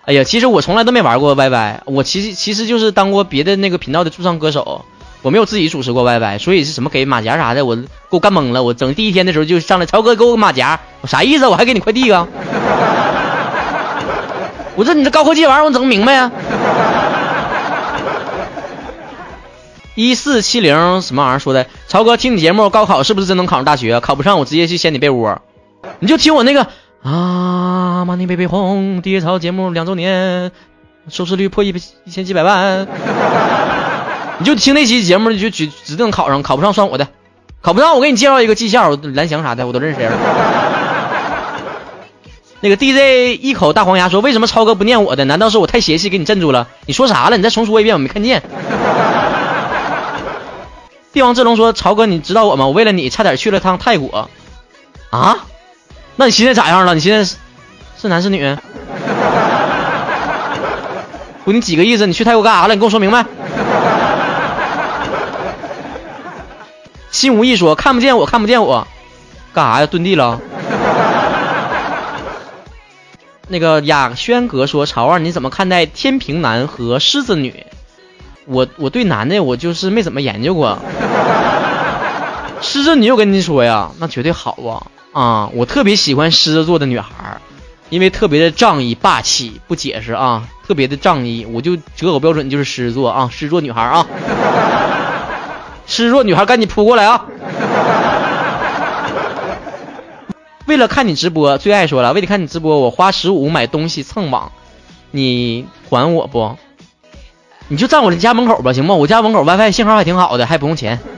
[0.07, 4.87] 哎呀，其实我从来都没玩过 YY，我其实其实就是当过别的那个频道的驻唱歌手，
[5.21, 8.63] 我没有自己主持过 YY，所以是什么给马甲啥的，我给我干懵了。
[8.63, 11.47] 我整第一天的时候就上来，超哥给我个马甲，我啥意思？
[11.47, 12.27] 我还给你快递啊？
[14.79, 16.31] 我说你这高科技玩意儿我整不明白呀。
[19.97, 21.67] 一四七零什么玩意儿说的？
[21.89, 23.99] 曹哥听你节目，高考是不是真能考上大学？
[23.99, 25.43] 考不上我直接去掀你被窝。
[25.99, 26.69] 你就听我那个
[27.03, 30.53] 啊，玛尼贝贝红第一潮节目两周年，
[31.09, 32.87] 收视率破一一千七百万。
[34.39, 37.09] 你就听那期节目，你就指指定考上，考不上算我的。
[37.61, 40.13] 考不上我给你介绍一个技校，蓝翔啥的我都认识人。
[42.61, 45.25] 那个 DJ 一口大黄牙说：“为什么超哥不念我的？
[45.25, 46.67] 难道是我太邪气给你镇住了？
[46.87, 47.37] 你说啥了？
[47.37, 48.43] 你再重说一遍，我没看见。
[51.13, 52.67] ”帝王之龙说：“超哥，你知道我吗？
[52.67, 54.29] 我为了你差点去了趟泰国。
[55.11, 55.37] 啊？
[56.17, 56.95] 那你现在咋样了？
[56.95, 57.37] 你现在是
[58.01, 58.57] 是男是女？
[61.45, 62.09] 不，你几个意思？
[62.09, 62.75] 你去泰国干啥了？
[62.75, 63.25] 你跟我说明白。
[67.13, 68.87] ”心无意说：“看不见我，看不见我，
[69.55, 69.87] 干啥呀？
[69.87, 70.41] 遁地了？”
[73.49, 77.65] 那个雅轩哥说：“曹儿，你怎么看待天平男和狮子女？
[78.45, 80.79] 我我对男的我就是没怎么研究过。
[82.61, 85.51] 狮子女我跟你说呀，那绝对好啊啊！
[85.55, 87.41] 我特别喜欢狮子座的女孩，
[87.89, 94.07] 因为特别的仗义霸气，不解释啊，特别的仗义，我就择偶标准就是狮子座啊，狮子座女孩啊，
[95.87, 97.25] 狮子座女孩赶紧扑过来啊！”
[100.69, 104.53] 为了看你直播，最爱说了，为了看你直播，我花十五买东西蹭网，
[105.11, 106.59] 你管我不？
[107.69, 108.95] 你就站我的家门口吧，行吗？
[108.95, 111.01] 我家门口 WiFi 信号还挺好的，还不用钱。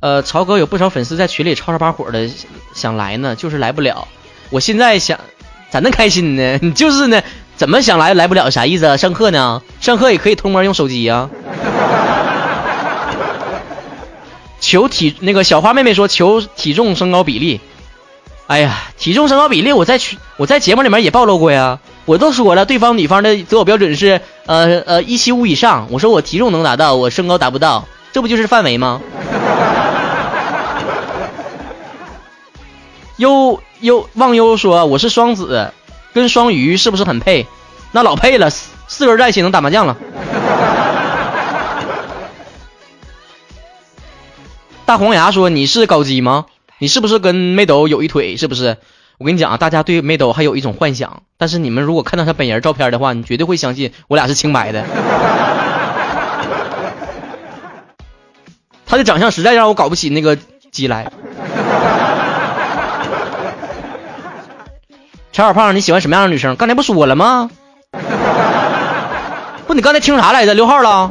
[0.00, 2.28] 呃，曹哥有不少粉丝在群里吵吵把火的，
[2.74, 4.08] 想来呢，就是来不了。
[4.50, 5.20] 我现在想，
[5.70, 6.58] 咋能开心呢？
[6.60, 7.22] 你 就是呢，
[7.54, 8.50] 怎么想来来不了？
[8.50, 8.96] 啥意思啊？
[8.96, 9.62] 上课呢？
[9.80, 11.30] 上课也可以偷摸用手机呀。
[14.60, 17.60] 求体那个小花妹妹说求体重身高比例，
[18.46, 29.00] 哎呀，体重身高比例我在群我在节目里面也暴露过呀，我都说了，对方女方的择偶标准是呃呃一七五以上，我说我体重能达到，我身高达不到，这不就是范围吗？
[33.16, 35.72] 悠悠忘忧说我是双子，
[36.12, 37.46] 跟双鱼是不是很配？
[37.92, 39.96] 那老配了，四四个人在一起能打麻将了。
[44.86, 46.46] 大黄牙说：“你是高基吗？
[46.78, 48.36] 你是不是跟妹斗有一腿？
[48.36, 48.76] 是不是？
[49.18, 54.84] 我跟你讲啊，大家对妹斗还有一种幻想，但是你们如果看到他本人照片的话，你绝对会相信我俩是清白的。
[58.86, 60.38] 他的长相实在让我搞不起那个
[60.70, 61.10] 鸡来。
[65.32, 66.54] 陈小胖，你喜欢什么样的女生？
[66.54, 67.50] 刚才不说了吗？
[69.66, 70.54] 不，你刚才听啥来着？
[70.54, 71.10] 溜号了？”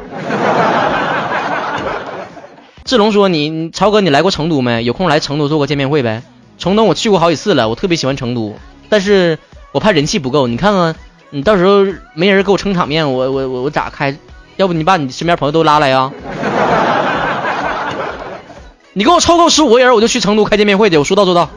[2.86, 4.84] 志龙说：“你你超哥，你来过成都没？
[4.84, 6.22] 有空来成都做个见面会呗。
[6.60, 8.54] 成都我去过好几次了，我特别喜欢成都，
[8.90, 9.40] 但是
[9.72, 10.46] 我怕人气不够。
[10.46, 10.96] 你看看，
[11.32, 14.16] 你到时候没人给我撑场面，我我我我咋开？
[14.58, 16.12] 要不你把你身边朋友都拉来呀？
[18.94, 20.98] 你给我凑够十五个人，我就去成都开见面会去。
[21.00, 21.50] 我说到做到。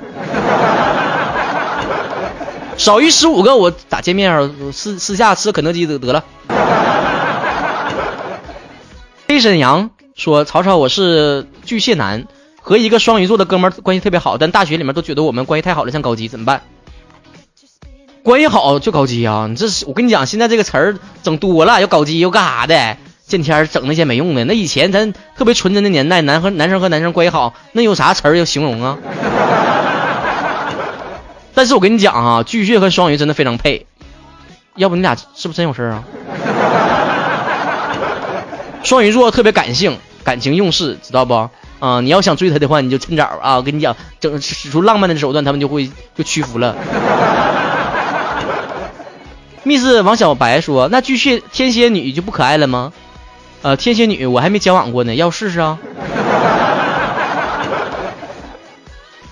[2.79, 4.51] 少于十五个，我咋见面啊？
[4.73, 6.25] 私私下吃肯德基得得了。”
[9.29, 9.91] 黑沈阳。
[10.18, 12.26] 说曹操，我是巨蟹男，
[12.61, 16.62] 和一个双鱼座的哥们儿关系特别好，但大学里面都觉得我们关系太好了，像高基怎么办？
[18.24, 19.46] 关系好就高基啊！
[19.48, 22.96] 你这是我跟你讲，现在这个词儿整多了，又高基又干啥的？
[23.28, 24.44] 见天整那些没用的。
[24.44, 28.98] 那以前咱特别纯真的年代，男和男生和男生关系好，那有啥词儿要形容啊？
[31.54, 33.87] 但是我跟你讲啊，巨蟹和双鱼真的非常配，
[34.74, 36.02] 要不你俩是不是真有事儿啊？
[38.83, 39.96] 双鱼座特别感性。
[40.29, 41.49] 感情用事，知道不？
[41.81, 43.57] 啊，你要想追他的话，你就趁早啊！
[43.57, 46.77] 我跟你讲，整使出浪漫的手段，他们就会就屈服了。
[49.64, 52.93] Miss 王小白说：“那巨蟹天蝎女就不可爱了吗？”
[53.62, 55.79] 呃，天蝎女我还没交往过呢，要试试啊。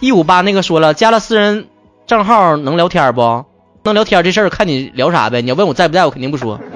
[0.01, 1.67] 一五八那个说了，加了私人
[2.07, 3.45] 账号能聊天不？
[3.83, 5.43] 能聊天这事儿看你聊啥呗。
[5.43, 6.59] 你要问我在不在，我肯定不说。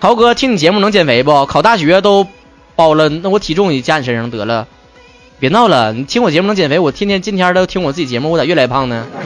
[0.00, 1.44] 陶哥，听你节目能减肥不？
[1.44, 2.26] 考大学都
[2.74, 4.66] 包了，那我体重也加你身上得了。
[5.38, 6.78] 别闹了，你听我节目能减肥？
[6.78, 9.06] 我天天今天都听我自己节目，我咋越来越胖呢？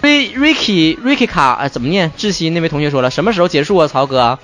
[0.00, 2.12] Ricky Ricky 卡哎怎么念？
[2.16, 4.38] 窒息那位同学说了，什么时候结束啊，曹哥？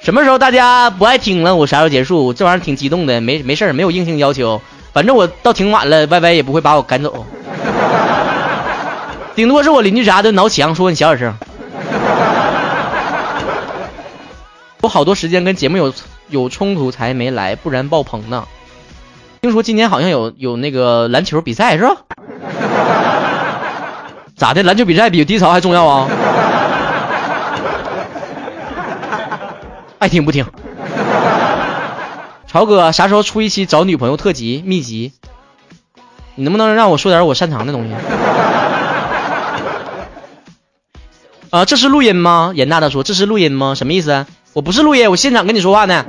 [0.00, 2.32] 什么时候大家不爱听了，我啥时候结束？
[2.32, 4.60] 这玩意儿挺激动的，没没事儿，没有硬性要求，
[4.92, 7.24] 反正我到挺晚了，Y Y 也不会把我赶走，
[9.36, 11.32] 顶多是我邻居啥的挠墙，说你小点声。
[14.90, 15.94] 好多时间跟节目有
[16.28, 18.46] 有冲突才没来，不然爆棚呢。
[19.40, 21.96] 听说今年好像有有那个篮球比赛是吧？
[24.36, 24.62] 咋的？
[24.62, 26.08] 篮球比赛比低潮还重要啊？
[29.98, 30.46] 爱听不听？
[32.46, 35.12] 潮哥啥时候出一期找女朋友特辑秘籍？
[36.34, 37.94] 你能不能让我说点我擅长的东西？
[41.50, 42.52] 啊，这是录音吗？
[42.54, 43.74] 严大大说这是录音吗？
[43.74, 44.26] 什么意思？
[44.52, 46.04] 我不是录音，我现场跟你说话呢。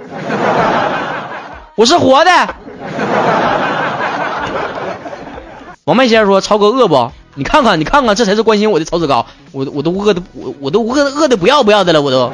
[1.76, 2.32] 我是活的。
[5.84, 7.12] 王麦先生说：“超哥饿不？
[7.36, 9.26] 你看看，你看看，这才是关心我的曹子高。
[9.52, 12.32] 我我都饿的，我我都饿饿的不要不要的了，我都。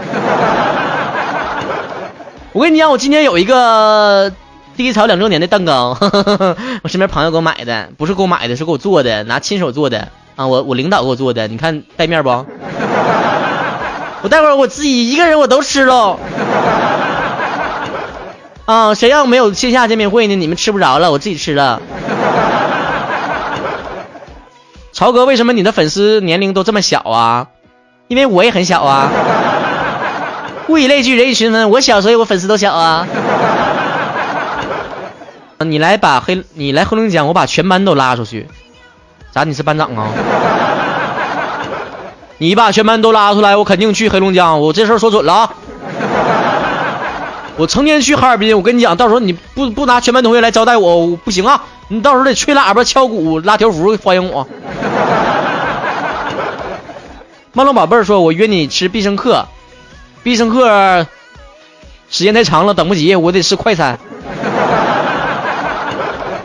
[2.54, 4.32] 我跟你讲，我今天有一个
[4.78, 5.98] 第一潮两周年的蛋糕，
[6.84, 10.48] 我身边朋友给我买的，不是给我买的，是给我做的，拿亲手做的啊！
[10.48, 12.46] 我我领导给我做的，你看带面不？
[14.22, 16.20] 我待会儿我自己一个人我都吃喽。
[18.66, 20.36] 啊，谁要没有线下见面会呢？
[20.36, 21.82] 你们吃不着了，我自己吃了。
[24.92, 27.48] 曹哥，为什么你的粉丝年龄都这么小啊？
[28.08, 29.10] 因为我也很小啊。
[30.68, 31.70] 物以类聚，人以群分。
[31.70, 33.08] 我小，所以我粉丝都小啊。
[35.60, 38.48] 你来把黑，你来黑龙江，我把全班都拉出去。
[39.32, 39.44] 咋？
[39.46, 40.10] 你是班长啊？
[42.38, 44.62] 你把全班都拉出来，我肯定去黑龙江。
[44.62, 45.54] 我这事儿说准了啊。
[47.58, 51.64] 我成天去哈尔滨，我跟你讲，到时候你不不拿全班同学来招待我，不行啊！
[51.88, 54.48] 你到时候得吹喇叭、敲鼓、拉条幅欢迎我。
[57.54, 59.48] 曼龙宝贝儿说：“我约你吃必胜客，
[60.22, 61.08] 必胜客
[62.12, 63.98] 时间太长了，等不及，我得吃快餐。”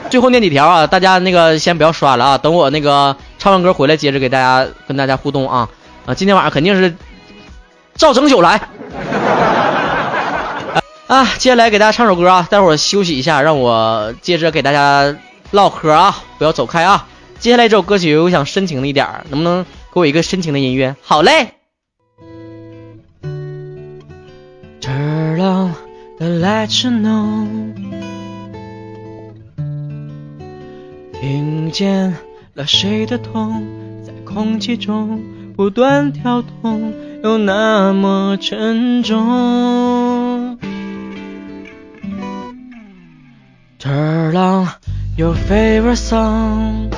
[0.08, 5.68] 最后念几条啊，大家那个先不要刷了啊，等我那个唱完歌回来，接着给大家跟大家互动啊
[6.06, 6.14] 啊！
[6.14, 6.94] 今天晚上肯定是
[7.94, 8.60] 照整宿来。
[11.06, 15.16] 啊，接下来给大家唱首歌啊，待会儿休息一下，让我接着给大家
[15.50, 17.06] 唠嗑啊，不要走开啊。
[17.38, 20.96] 接下来这首歌曲我想深情的一点，能不能给我一个深情的音乐？
[21.02, 21.54] 好嘞。
[24.80, 25.74] Turn on
[26.18, 27.74] the lights on，
[31.20, 32.16] 听见
[32.54, 33.64] 了谁的痛，
[34.04, 35.22] 在空气中
[35.62, 40.58] 不断跳动，又那么沉重。
[43.78, 44.66] Turn on
[45.16, 46.90] your favorite song.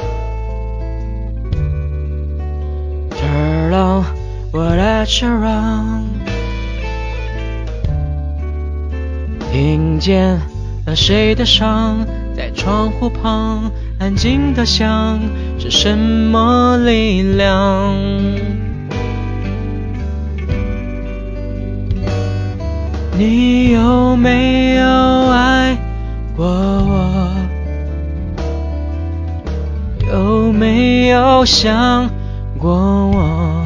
[3.11, 4.05] Turn on
[4.51, 5.05] what I
[5.45, 6.09] on.
[9.53, 10.41] 听见
[10.87, 15.21] 了谁的伤，在窗户旁安静的想，
[15.59, 18.54] 是什么力量？
[23.17, 24.87] 你有没有
[25.31, 25.79] 爱？
[26.37, 27.31] 过我
[30.05, 32.11] 有没有想
[32.59, 33.65] 过我？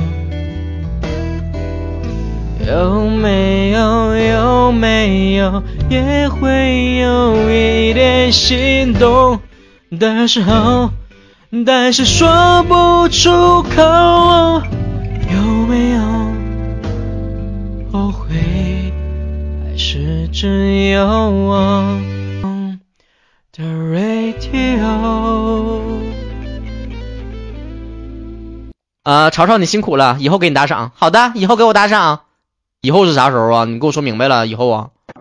[2.66, 9.40] 有没有有没有也会有一点心动
[9.98, 10.90] 的时候，
[11.64, 14.77] 但是说不出口。
[20.32, 21.98] 只有我
[23.52, 24.78] 的 radio。
[29.02, 30.92] 啊，曹操你辛苦了，以后给你打赏。
[30.94, 32.20] 好的，以后给我打赏。
[32.82, 33.64] 以后是啥时候啊？
[33.64, 34.90] 你给我说明白了，以后啊。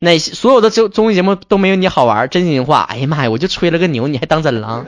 [0.00, 2.80] 那所有的综综艺节目都没有你好玩，真心话。
[2.80, 4.84] 哎呀妈呀，我就吹了个牛，你还当真了？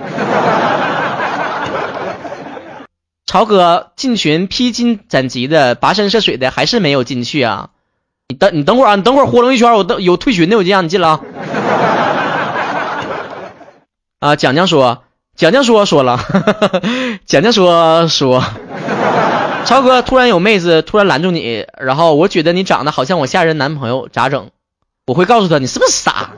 [3.37, 7.68] 曹哥进群披荆斩棘的，跋山涉水的，还是没有进去啊？
[8.29, 8.96] 你等你等会儿啊！
[8.96, 11.21] 你等会儿活动一圈，我等有退群的，我就让你进了啊！
[14.21, 15.02] 啊，蒋蒋说，
[15.37, 16.19] 蒋蒋说说了，
[17.27, 18.42] 蒋蒋说说，
[19.67, 24.48] 超哥突然有妹子突然拦住你，然后我觉得你长得好像我下任男朋友，咋整？
[25.06, 26.31] 我会告诉他，你是不是傻？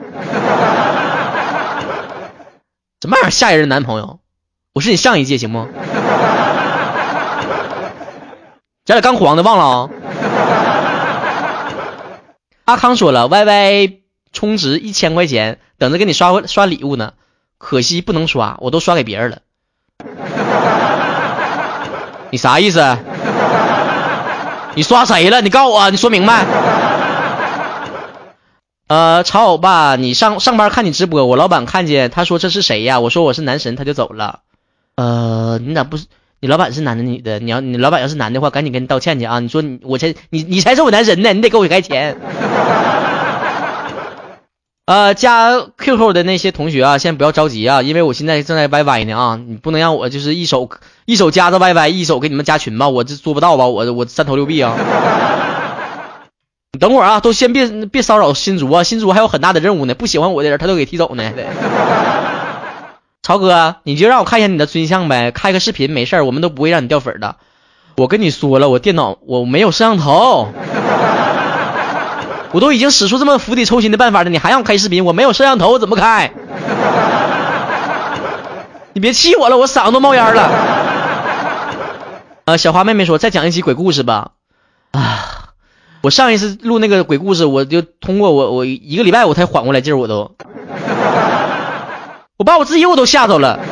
[3.01, 4.19] 什么玩儿下一任男朋友？
[4.75, 5.69] 我是你上一届行吗？
[8.89, 9.91] 咱俩刚黄的忘了啊！
[12.65, 14.01] 阿康说了，Y Y
[14.33, 17.13] 充值一千块钱，等着给你刷刷礼物呢，
[17.59, 19.41] 可惜不能刷，我都刷给别人了。
[22.31, 22.97] 你啥意思？
[24.75, 25.43] 你刷谁了？
[25.43, 26.47] 你告诉我，你说明白。
[28.87, 33.01] 呃，曹欧巴，你上上班看你直播，我老板看见他说这是谁呀？
[33.01, 34.41] 我说我是男神，他就走了。
[34.95, 36.07] 呃，你咋不是？
[36.41, 37.39] 你老板是男的女的？
[37.41, 39.41] 你要你老板要是男的话，赶紧跟你道歉去啊！
[39.41, 42.17] 你说你我才你你才是我男神呢，你得给我开钱。
[44.87, 50.71] 呃，加 QQ 的那些同学啊，先不要着急啊，因为我现在正在 YY 呢啊，你不能让我就是一手
[51.05, 53.67] 一手加着 YY，一手给你们加群吧，我这做不到吧？
[53.67, 54.77] 我我三头六臂啊！
[56.73, 61.33] 你 等会儿啊，都先别别骚扰新竹啊，新竹还有很大的任务呢，不喜欢我的人他都给踢走呢。
[63.23, 67.37] 曹哥，你就让我看一下你的尊像呗，开个视频没事儿，我们都不会让你掉粉的。
[67.97, 70.49] 我跟你说了，我电脑我没有摄像头。
[72.53, 75.05] 我都已经使出这么釜底抽薪的办法了，你还让我开视频？
[75.05, 76.33] 我没有摄像头，我怎么开？
[78.95, 80.51] 你别气我了，我嗓子都冒烟了。
[82.47, 84.31] 呃，小花妹妹说再讲一期鬼故事吧。
[84.93, 85.51] 啊，
[86.03, 90.35] 我上一次录那个鬼故事，我就通过我我一个礼拜我才缓过来劲儿，我都，
[92.39, 93.61] 我把我自己我都吓着了。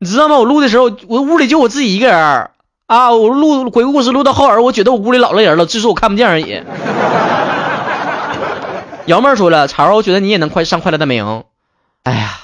[0.00, 0.38] 你知道吗？
[0.38, 2.50] 我录的时候，我屋里就我自己一个人儿。
[2.86, 3.12] 啊！
[3.12, 6.62] 我录鬼故事录到后儿，我觉得我屋里老了人了，只是我看不见而已。
[9.06, 11.44] 姚妹儿说了，儿，我觉得你也能快上快乐大本营。
[12.04, 12.38] 哎呀，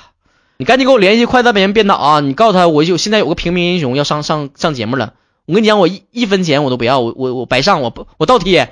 [0.59, 2.21] 你赶紧给我联系快乐大本营编导啊！
[2.21, 5.15] 你告诉他，我有现在有个平民英雄要上上上节目了。
[5.47, 8.69] 我跟你讲，我一一分钱我都不要，我我我白上，我不我倒贴，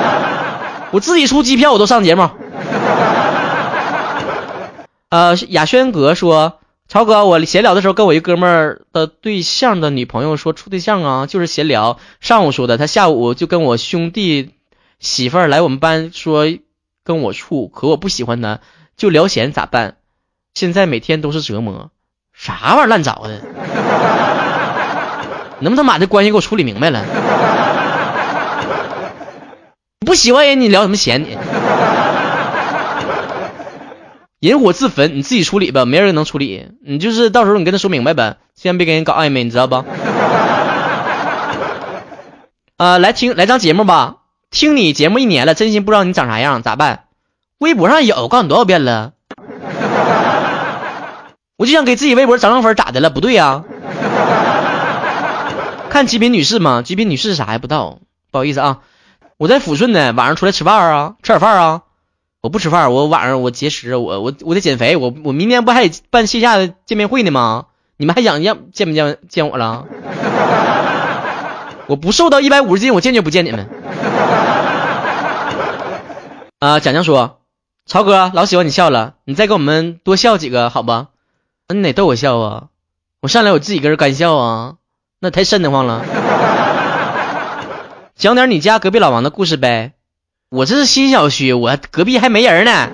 [0.90, 2.28] 我自己出机票我都上节目。
[5.12, 6.58] 呃，雅轩阁说。
[6.88, 11.98] 曹哥，我闲聊的时候跟我一哥们儿的对象的女朋友说处对象啊，就是闲聊。
[12.20, 14.52] 上午说的，他下午就跟我兄弟
[15.00, 16.46] 媳妇儿来我们班说
[17.04, 18.60] 跟我处，可我不喜欢他，
[18.96, 19.96] 就聊闲咋办？
[20.54, 21.90] 现在每天都是折磨，
[22.32, 23.42] 啥玩意儿烂找的？
[25.60, 27.04] 能不能把这关系给我处理明白了？
[30.00, 31.36] 不喜欢人，你聊什么闲你？
[34.42, 36.66] 引火自焚，你自己处理吧，没人能处理。
[36.84, 39.84] 你就是到时候你跟他说明白呗，先别跟人搞暧昧，你知道不？
[42.76, 44.16] 啊，来听来张节目吧，
[44.50, 47.04] 听你节目一年了，真心不知道你长啥样，咋办？
[47.58, 49.12] 微博上有，我告诉你多少遍了。
[51.56, 53.10] 我就想给自己微博涨涨粉，咋的了？
[53.10, 53.62] 不对呀。
[55.88, 56.82] 看极品女士吗？
[56.84, 57.98] 极品女士啥还不知道？
[58.32, 58.78] 不好意思啊，
[59.36, 61.82] 我在抚顺呢，晚上出来吃饭啊，吃点饭啊。
[62.42, 67.66] 我不吃饭，我晚上我节食，我我我得减肥，我我明天不还得办线下的见面会呢吗？
[67.96, 69.84] 你们还想见见不见见我了？
[71.86, 73.68] 我不瘦到一百五十斤，我坚决不见你们。
[76.58, 77.38] 啊，蒋蒋说，
[77.86, 81.10] 曹哥老喜欢你笑了，你再给我们多笑几个好吧？
[81.68, 82.64] 那你得逗我笑啊，
[83.20, 84.74] 我上来我自己跟人干笑啊，
[85.20, 86.04] 那太瘆得慌了。
[88.18, 89.92] 讲点你家隔壁老王的故事呗。
[90.52, 92.90] 我这是新小区，我隔壁还没人呢。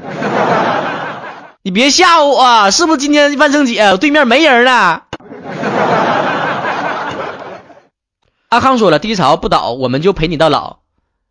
[1.62, 5.02] 你别吓我我，是不是今天万圣节对面没人呢？
[8.48, 10.76] 阿康说了，低潮不倒，我们就陪你到老。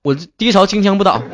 [0.03, 1.21] 我低潮轻枪不倒。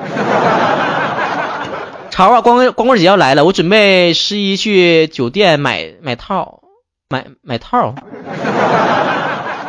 [2.11, 6.59] 潮啊，光光棍节要来了，我准备十一去酒店买买套，
[7.09, 7.95] 买买套，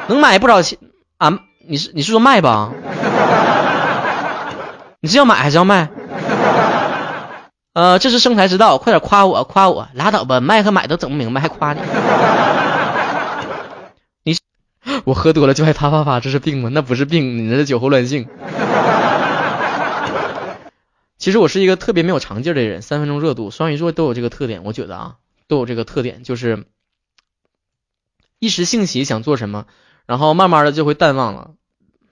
[0.07, 0.79] 能买不少钱
[1.17, 1.39] 啊？
[1.67, 2.73] 你是你是说卖吧？
[5.05, 5.91] 你是要买还是要卖？
[7.75, 11.81] 呃，这是生财之道，快点夸我，夸我，拉倒吧，卖和买都整不明白，还夸你？
[14.23, 14.35] 你
[15.05, 16.71] 我喝多了就爱啪啪啪，这是病吗？
[16.73, 18.27] 那不是病，你那是酒后乱性。
[21.19, 25.17] 其实我是一个特别没有长劲的人，三分钟热度，双鱼座都有这个特点，我觉得啊，
[25.49, 26.65] 都有这个特点，就是
[28.39, 29.67] 一时兴起想做什么，
[30.07, 31.51] 然后慢慢的就会淡忘了。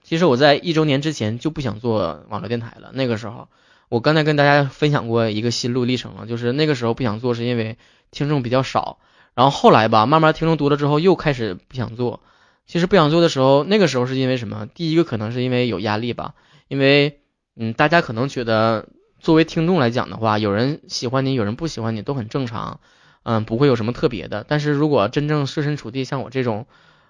[0.03, 2.91] 其实我在一周年之前就不想做网络电台了。
[2.93, 3.47] 那个时候，
[3.89, 7.77] 我刚才跟大家分享过一个心路历程了，就是那个时候不想做，是因为
[8.11, 8.99] 听众比较少。
[9.33, 12.19] 然后后来吧，慢慢听众多了之后，又开始不想做。
[12.65, 14.67] 其实不想做的时候，那个时候是因为什么？
[14.67, 16.33] 第一个可能是因为有压力吧，
[16.67, 17.19] 因为
[17.55, 18.87] 嗯，大家可能觉得
[19.19, 22.79] 作为听众来讲的话，有人喜欢你，有人不喜欢你都很正常，
[23.23, 24.45] 嗯，不会有什么特别的。
[24.47, 26.65] 但是如果真正设身处地像我这种，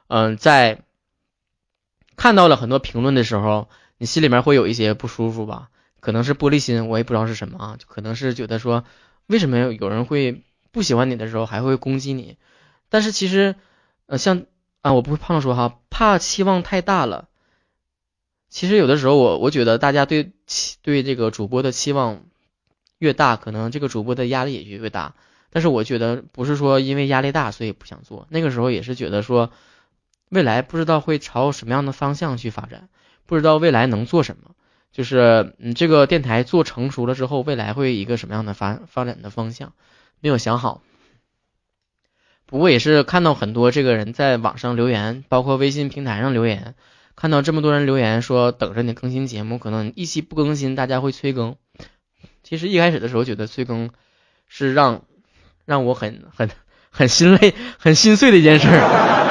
[0.08, 0.82] 嗯，在
[2.16, 5.70] 看到了很多评论的时候，你心里面会有一些不舒服吧？
[6.00, 8.84] 可能是玻璃心，我也不知道是什么啊，就可能是觉得说，
[9.28, 12.38] 为什么有人会不喜欢你的时候还会攻击你？
[12.90, 13.56] 但是其实，
[14.06, 14.44] 呃，像
[14.82, 17.30] 啊，我不会胖说哈，怕期望太大了。
[18.50, 22.26] 其实有的时候，我我觉得大家对期对这个主播的期望
[23.00, 25.16] 越大，可能这个主播的压力也就越大。
[25.50, 29.52] 但是我觉得不是说因为压力大所以不想做，那个时候也是觉得说
[30.30, 32.90] 未来不知道会朝什么样的方向去发展，
[33.26, 34.52] 不知道未来能做什么，
[34.92, 39.74] 就是你这个电台做成熟了之后，未来会一个什么样的发发展的方向，
[40.20, 40.82] 没有想好。
[42.46, 46.76] 不过也是看到很多这个人在网上留言，包括微信平台上留言，
[47.16, 51.56] 看到这么多人留言说等着你更新节目，可能一期不更新大家会催更。
[52.44, 53.92] 其实一开始的时候觉得催更
[54.48, 55.06] 是让
[55.66, 56.50] 让我很很
[56.92, 59.23] 很心累、 很心碎的一件事儿。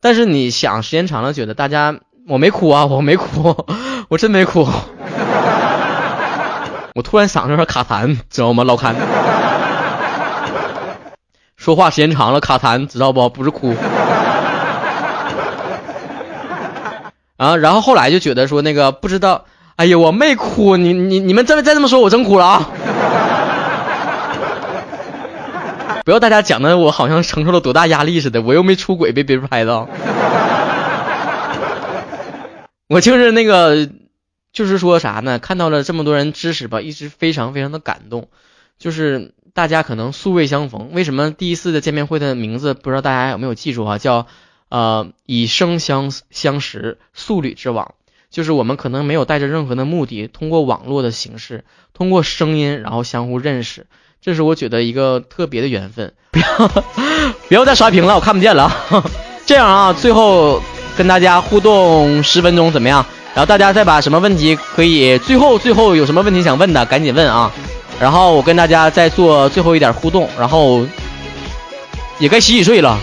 [0.00, 1.94] 但是你想时间长了，觉得大家
[2.26, 3.54] 我没哭啊，我没哭，
[4.08, 4.66] 我真没哭。
[6.94, 8.64] 我突然嗓子有点卡痰，知道吗？
[8.64, 8.94] 老痰。
[11.56, 13.28] 说话时间长了卡痰，知道不？
[13.28, 13.74] 不是哭。
[17.36, 19.44] 啊，然后后来就觉得说那个不知道，
[19.76, 22.70] 哎呀，我没哭，你你你们再再这么说，我真哭了啊！
[26.04, 29.88] 不要大家讲的我好像承受了多大压力似的，我又没出轨被别人拍到，
[32.88, 33.88] 我就是那个，
[34.52, 35.38] 就是说啥呢？
[35.38, 38.28] 看到了这么多人支持吧，一直非常非常的感动，
[38.78, 43.98] 就是大家可能素未相逢，为什么第一次的见面会的名字不知道大家有没有记住啊？
[43.98, 44.26] 叫
[44.68, 47.94] 呃以生相相识，素履之往。
[48.30, 53.86] 就是我们可能没有带着任何的目的，通过网络的形式，通过声音，然后相互认识，
[54.22, 56.12] 这是我觉得一个特别的缘分。
[56.32, 56.68] 不要
[57.48, 58.70] 不要再刷屏了，我看不见了。
[59.46, 60.62] 这样啊，最后
[60.96, 63.04] 跟大家互动十分钟怎么样？
[63.34, 67.50] 然后大家再把什么问题可以最后最后有什么问题想问的，赶紧问啊。
[67.98, 70.84] 然后我跟大家再做最后一点互动，然后
[72.18, 72.98] 也该洗洗睡了。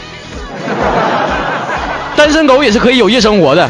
[2.15, 3.67] 单身狗也是可以有夜生活的。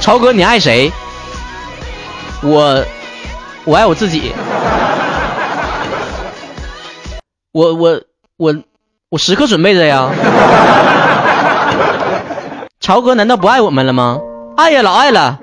[0.00, 0.90] 超哥，你爱谁？
[2.42, 2.84] 我，
[3.64, 4.32] 我爱我自己。
[7.52, 8.00] 我我
[8.36, 8.54] 我
[9.10, 10.08] 我时刻准备着呀。
[12.80, 14.20] 超哥难道不爱我们了吗？
[14.56, 15.38] 爱呀，老爱了。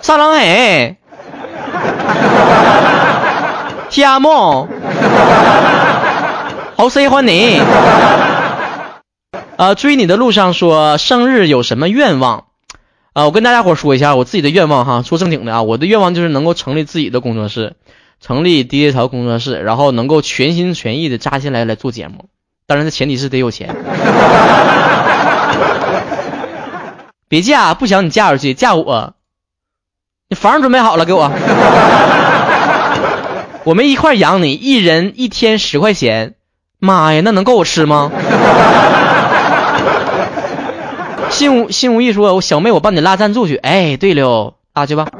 [0.00, 0.96] 撒浪嘿，
[3.90, 4.66] 天梦，
[6.76, 7.60] 好喜欢你。
[9.56, 12.44] 呃，追你的路上说生日有什么愿望？
[13.20, 17.74] 啊，我跟大家伙说一下我自己的愿望哈，说正经的啊，我的愿望就是能够成立自己的工作室，
[18.18, 22.30] 成立 DJ 潮工作室，然后能够全心全意的扎进来来做节目。
[22.66, 23.76] 当然，这前提是得有钱。
[27.28, 29.12] 别嫁，不想你嫁出去，嫁我。
[30.30, 31.30] 你房准备好了给我，
[33.64, 36.36] 我们一块养你，一人一天十块钱。
[36.78, 38.10] 妈呀，那能够我吃吗？
[41.40, 45.06] 信无信无意说：“我小妹，我帮你拉赞助去。”哎，对了，拉去吧。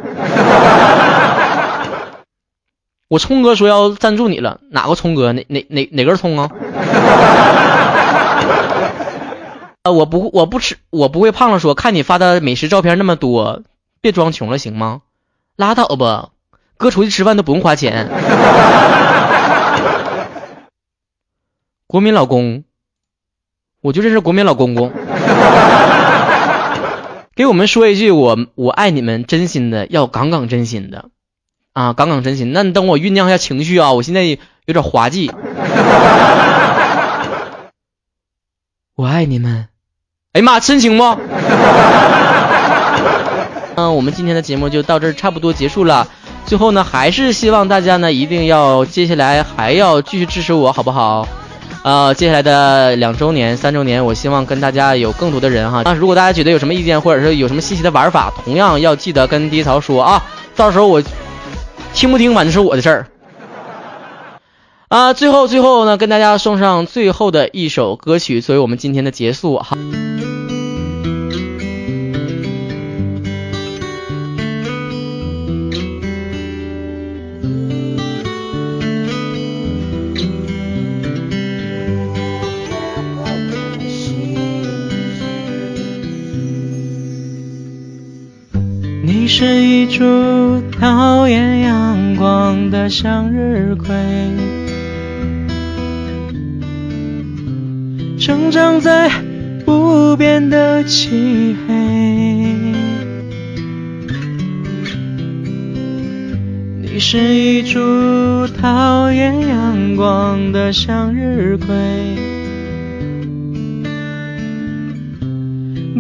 [3.09, 5.33] 我聪哥说要赞助你了，哪个聪哥？
[5.33, 6.51] 哪哪哪哪根葱啊？
[9.85, 11.59] 呃，我不我不吃，我不会胖了。
[11.59, 13.63] 说看你发的美食照片那么多，
[14.03, 15.01] 别装穷了行吗？
[15.57, 16.29] 拉倒吧，
[16.77, 18.09] 哥出去吃饭都不用花钱。
[21.89, 22.65] 国民老公，
[23.81, 24.93] 我就认识国民老公公。
[27.41, 31.07] 给我们说一句，我我爱你们，真心的，要杠杠真心的，
[31.73, 32.53] 啊，杠杠真心。
[32.53, 34.37] 那你等我酝酿一下情绪啊，我现在有
[34.67, 35.33] 点滑稽。
[38.95, 39.69] 我爱你们，
[40.35, 41.05] 哎呀妈，深情不？
[43.77, 46.09] 嗯，我们今天的节目就到这儿，差不多结束了。
[46.45, 51.27] 最后呢，还是希望大家呢，一定要接下来还要继续支持我，好不好？
[51.85, 55.83] 呃，接下来的两周年、三周年，我希望跟大家有更多的人哈。
[55.85, 60.23] 那如果大家觉得有什么意见，或者是有什么新奇的玩法，同样要记得跟第一槽说啊。
[60.55, 61.03] 到时候我
[61.95, 63.07] 听不听，反正是我的事儿。
[64.89, 69.79] 啊，最后最后呢，跟大家送上最后的一首歌曲，作为我们今天的结束哈。
[89.41, 90.05] 是一株
[90.79, 93.89] 讨厌阳光的向日葵，
[98.19, 99.11] 生长在
[99.67, 101.73] 无边的漆黑。
[106.83, 111.67] 你是一株讨厌阳光的向日葵，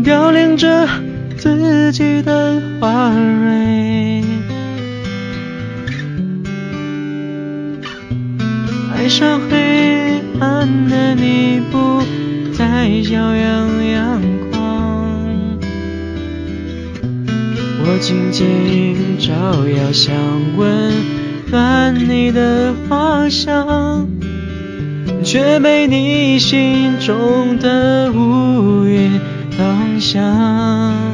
[0.04, 0.86] 凋零着。
[1.42, 4.24] 自己的花蕊，
[8.94, 12.00] 爱上黑暗的你不
[12.56, 15.06] 再骄阳阳光，
[17.84, 20.14] 我静静照耀想
[20.56, 20.94] 温
[21.50, 24.08] 暖你的花香，
[25.22, 29.20] 却被你心中的乌云
[29.58, 31.09] 挡下。